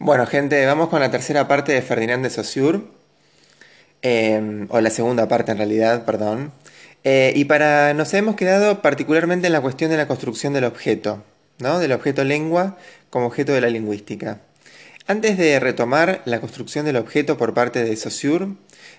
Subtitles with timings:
[0.00, 2.82] Bueno, gente, vamos con la tercera parte de Ferdinand de Saussure,
[4.02, 6.52] eh, o la segunda parte en realidad, perdón.
[7.02, 11.24] Eh, y para nos hemos quedado particularmente en la cuestión de la construcción del objeto,
[11.58, 11.80] ¿no?
[11.80, 12.78] Del objeto lengua
[13.10, 14.40] como objeto de la lingüística.
[15.08, 18.50] Antes de retomar la construcción del objeto por parte de Saussure,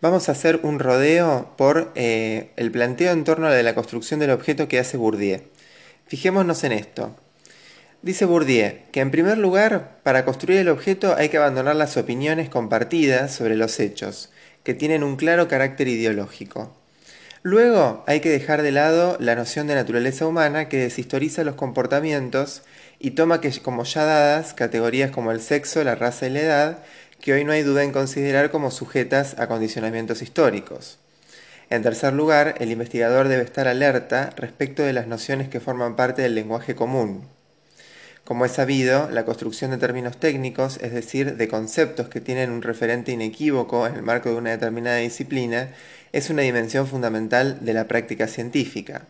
[0.00, 4.30] vamos a hacer un rodeo por eh, el planteo en torno a la construcción del
[4.30, 5.40] objeto que hace Bourdieu.
[6.08, 7.14] Fijémonos en esto.
[8.02, 12.48] Dice Bourdieu que en primer lugar, para construir el objeto hay que abandonar las opiniones
[12.48, 14.30] compartidas sobre los hechos,
[14.64, 16.74] que tienen un claro carácter ideológico.
[17.42, 22.62] Luego hay que dejar de lado la noción de naturaleza humana que deshistoriza los comportamientos
[22.98, 26.78] y toma como ya dadas categorías como el sexo, la raza y la edad,
[27.20, 30.98] que hoy no hay duda en considerar como sujetas a condicionamientos históricos.
[31.68, 36.22] En tercer lugar, el investigador debe estar alerta respecto de las nociones que forman parte
[36.22, 37.28] del lenguaje común,
[38.30, 42.62] como es sabido, la construcción de términos técnicos, es decir, de conceptos que tienen un
[42.62, 45.70] referente inequívoco en el marco de una determinada disciplina,
[46.12, 49.02] es una dimensión fundamental de la práctica científica.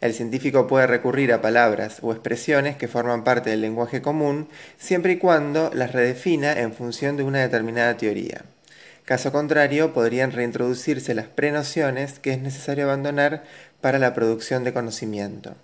[0.00, 5.12] El científico puede recurrir a palabras o expresiones que forman parte del lenguaje común siempre
[5.12, 8.42] y cuando las redefina en función de una determinada teoría.
[9.04, 13.44] Caso contrario, podrían reintroducirse las prenociones que es necesario abandonar
[13.80, 15.54] para la producción de conocimiento.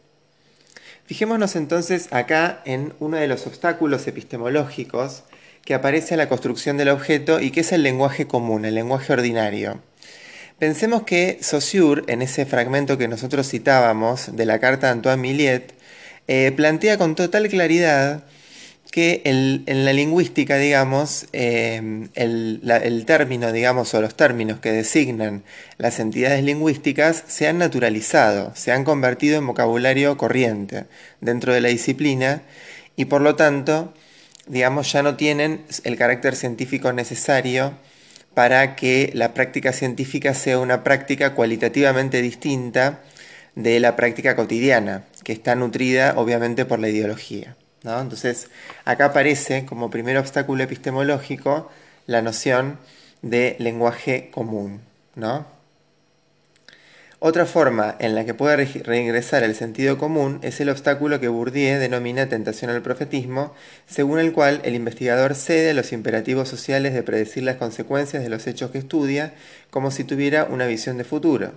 [1.06, 5.24] Fijémonos entonces acá en uno de los obstáculos epistemológicos
[5.62, 9.12] que aparece en la construcción del objeto y que es el lenguaje común, el lenguaje
[9.12, 9.80] ordinario.
[10.58, 15.74] Pensemos que Saussure, en ese fragmento que nosotros citábamos de la carta de Antoine Millet,
[16.26, 18.24] eh, plantea con total claridad
[18.94, 25.42] que en la lingüística, digamos, em, el, término, digamos, o los términos que designan
[25.78, 30.84] las entidades lingüísticas se han naturalizado, se han convertido en vocabulario corriente
[31.20, 32.42] dentro de la disciplina
[32.94, 33.92] y por lo tanto,
[34.46, 37.72] digamos, ya no tienen el carácter científico necesario
[38.32, 43.00] para que la práctica científica sea una práctica cualitativamente distinta
[43.56, 47.56] de la práctica cotidiana, que está nutrida obviamente por la ideología.
[47.84, 48.48] Entonces,
[48.84, 51.70] acá aparece como primer obstáculo epistemológico
[52.06, 52.78] la noción
[53.20, 54.80] de lenguaje común.
[57.18, 61.78] Otra forma en la que puede reingresar el sentido común es el obstáculo que Bourdieu
[61.78, 63.54] denomina tentación al profetismo,
[63.86, 68.28] según el cual el investigador cede a los imperativos sociales de predecir las consecuencias de
[68.28, 69.32] los hechos que estudia
[69.70, 71.52] como si tuviera una visión de futuro.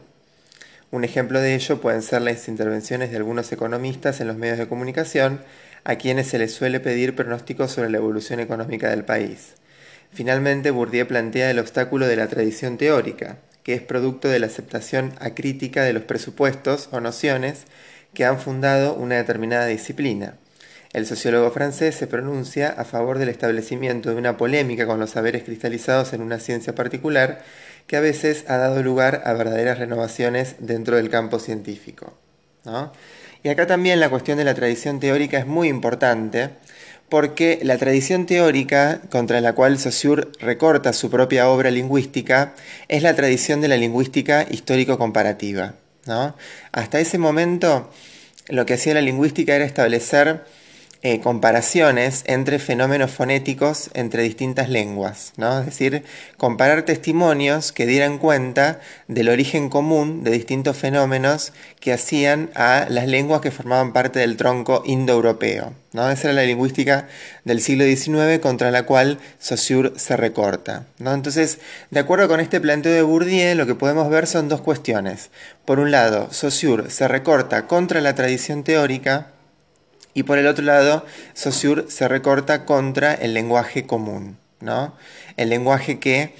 [0.90, 4.70] Un ejemplo de ello pueden ser las intervenciones de algunos economistas en los medios de
[4.70, 5.42] comunicación,
[5.88, 9.54] a quienes se les suele pedir pronósticos sobre la evolución económica del país.
[10.12, 15.14] Finalmente, Bourdieu plantea el obstáculo de la tradición teórica, que es producto de la aceptación
[15.22, 17.64] acrítica de los presupuestos o nociones
[18.14, 20.36] que han fundado una determinada disciplina.
[20.92, 25.44] El sociólogo francés se pronuncia a favor del establecimiento de una polémica con los saberes
[25.44, 27.46] cristalizados en una ciencia particular
[27.88, 32.14] que a veces ha dado lugar a verdaderas renovaciones dentro del campo científico.
[33.44, 36.50] Y acá también la cuestión de la tradición teórica es muy importante,
[37.10, 42.54] porque la tradición teórica contra la cual Saussure recorta su propia obra lingüística
[42.88, 45.76] es la tradición de la lingüística histórico-comparativa.
[46.72, 47.90] Hasta ese momento
[48.50, 50.46] lo que hacía la lingüística era establecer
[51.04, 55.60] eh, comparaciones entre fenómenos fonéticos entre distintas lenguas, ¿no?
[55.60, 56.04] es decir,
[56.38, 63.08] comparar testimonios que dieran cuenta del origen común de distintos fenómenos que hacían a las
[63.08, 65.74] lenguas que formaban parte del tronco indoeuropeo.
[65.94, 66.10] ¿no?
[66.10, 67.08] Esa era la lingüística
[67.44, 70.86] del siglo XIX contra la cual Saussure se recorta.
[70.98, 71.14] ¿no?
[71.14, 71.60] Entonces,
[71.92, 75.30] de acuerdo con este planteo de Bourdieu, lo que podemos ver son dos cuestiones.
[75.64, 79.28] Por un lado, Saussure se recorta contra la tradición teórica,
[80.18, 81.06] y por el otro lado,
[81.36, 84.96] Saussure se recorta contra el lenguaje común, ¿no?
[85.38, 86.34] El lenguaje que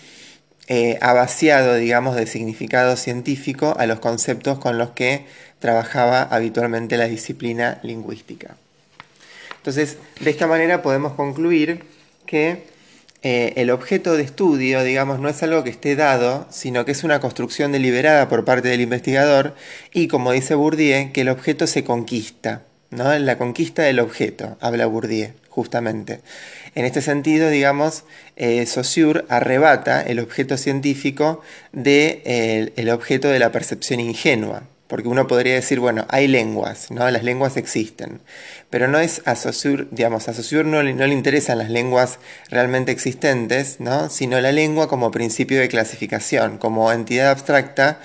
[0.68, 5.28] eh, ha vaciado, digamos, de significado científico a los conceptos con los que
[5.60, 8.58] trabajaba habitualmente la disciplina lingüística.
[9.58, 11.84] Entonces, de esta manera podemos concluir
[12.26, 12.64] que
[13.22, 17.04] eh, el objeto de estudio, digamos, no es algo que esté dado, sino que es
[17.04, 19.54] una construcción deliberada por parte del investigador
[19.94, 22.64] y, como dice Bourdieu, que el objeto se conquista.
[22.90, 23.18] ¿No?
[23.18, 26.22] La conquista del objeto, habla Bourdieu, justamente.
[26.76, 28.04] En este sentido, digamos,
[28.36, 31.42] eh, Saussure arrebata el objeto científico
[31.72, 36.92] del de, el objeto de la percepción ingenua, porque uno podría decir, bueno, hay lenguas,
[36.92, 37.10] ¿no?
[37.10, 38.22] Las lenguas existen.
[38.70, 42.20] Pero no es a Saussure, digamos, a Saussure no, no le interesan las lenguas
[42.50, 44.10] realmente existentes, ¿no?
[44.10, 48.00] Sino la lengua como principio de clasificación, como entidad abstracta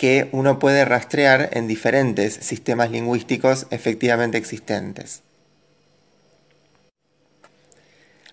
[0.00, 5.20] que uno puede rastrear en diferentes sistemas lingüísticos efectivamente existentes.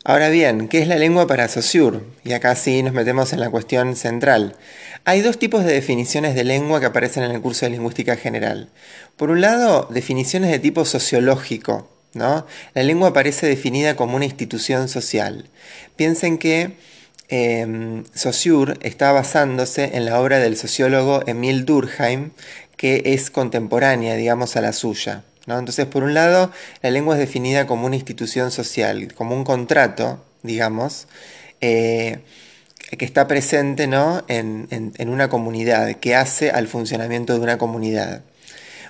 [0.05, 1.99] Ahora bien, ¿qué es la lengua para Saussure?
[2.23, 4.55] Y acá sí nos metemos en la cuestión central.
[5.03, 8.69] Hay dos tipos de definiciones de lengua que aparecen en el curso de lingüística general.
[9.17, 11.89] Por un lado, definiciones de tipo sociológico.
[12.13, 12.47] ¿no?
[12.75, 15.49] La lengua aparece definida como una institución social.
[15.97, 16.77] Piensen que
[17.29, 22.31] eh, Saussure está basándose en la obra del sociólogo Emile Durkheim,
[22.75, 25.23] que es contemporánea, digamos, a la suya.
[25.47, 26.51] Entonces, por un lado,
[26.81, 31.07] la lengua es definida como una institución social, como un contrato, digamos,
[31.61, 32.19] eh,
[32.97, 38.23] que está presente en, una comunidad, que hace al funcionamiento de una comunidad.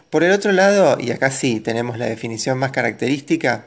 [0.09, 3.65] Por el otro lado, y acá sí tenemos la definición más característica,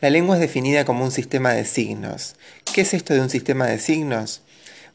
[0.00, 2.36] la lengua es definida como un sistema de signos.
[2.72, 4.42] ¿Qué es esto de un sistema de signos?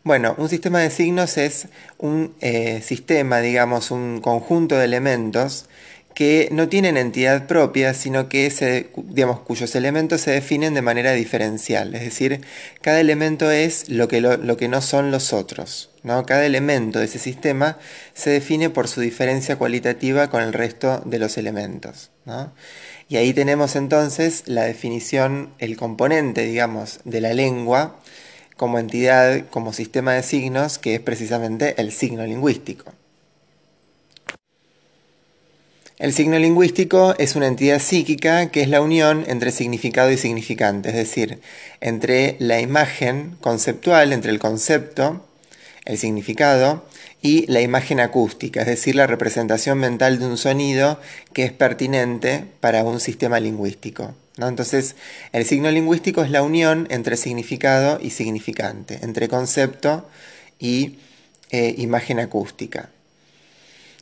[0.03, 1.67] Bueno, un sistema de signos es
[1.97, 5.67] un eh, sistema, digamos, un conjunto de elementos
[6.15, 11.11] que no tienen entidad propia, sino que se, digamos, cuyos elementos se definen de manera
[11.11, 11.93] diferencial.
[11.93, 12.41] Es decir,
[12.81, 15.91] cada elemento es lo que, lo, que no son los otros.
[16.03, 16.25] ¿no?
[16.25, 17.77] Cada elemento de ese sistema
[18.13, 22.11] se define por su diferencia cualitativa con el resto de los elementos.
[23.09, 27.99] Y ahí tenemos entonces la definición, el componente, digamos, de la lengua
[28.55, 32.93] como entidad, como sistema de signos, que es precisamente el signo lingüístico.
[35.97, 40.89] El signo lingüístico es una entidad psíquica que es la unión entre significado y significante,
[40.89, 41.39] es decir,
[41.79, 45.25] entre la imagen conceptual, entre el concepto,
[45.85, 46.85] el significado,
[47.21, 50.99] y la imagen acústica, es decir, la representación mental de un sonido
[51.31, 54.13] que es pertinente para un sistema lingüístico.
[54.37, 54.97] Entonces,
[55.31, 60.09] el signo lingüístico es la unión entre significado y significante, entre concepto
[60.59, 60.97] y
[61.51, 62.89] eh, imagen acústica.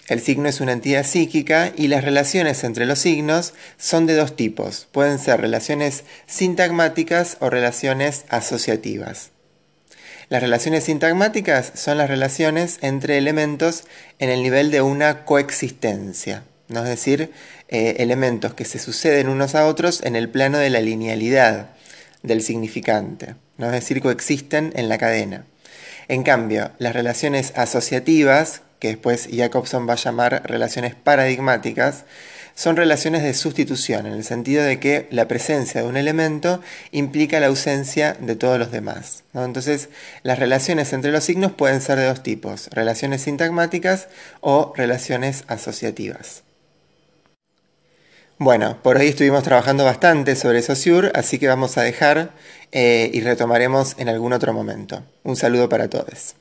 [0.07, 4.35] El signo es una entidad psíquica y las relaciones entre los signos son de dos
[4.35, 4.88] tipos.
[4.91, 9.31] Pueden ser relaciones sintagmáticas o relaciones asociativas.
[10.27, 13.85] Las relaciones sintagmáticas son las relaciones entre elementos
[14.19, 16.83] en el nivel de una coexistencia, ¿no?
[16.83, 17.31] es decir,
[17.69, 21.69] eh, elementos que se suceden unos a otros en el plano de la linealidad
[22.23, 23.67] del significante, ¿no?
[23.67, 25.45] es decir, coexisten en la cadena.
[26.07, 32.03] En cambio, las relaciones asociativas, que después Jacobson va a llamar relaciones paradigmáticas,
[32.53, 36.59] son relaciones de sustitución, en el sentido de que la presencia de un elemento
[36.91, 39.24] implica la ausencia de todos los demás.
[39.33, 39.88] Entonces,
[40.24, 44.09] las relaciones entre los signos pueden ser de dos tipos, relaciones sintagmáticas
[44.41, 46.44] o relaciones asociativas.
[48.38, 52.31] Bueno, por hoy estuvimos trabajando bastante sobre Saussure, así que vamos a dejar
[52.74, 55.03] eh, y retomaremos en algún otro momento.
[55.24, 56.36] Un saludo para todos.